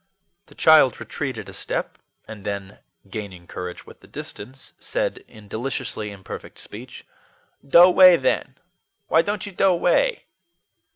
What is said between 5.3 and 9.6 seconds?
deliciously imperfect speech: "Dow 'way then! why don't you